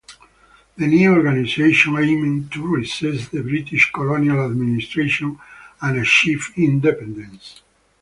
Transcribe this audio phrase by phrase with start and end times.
[0.77, 5.39] The new organisation aimed to resist the British colonial administration
[5.79, 7.61] and achieve independence.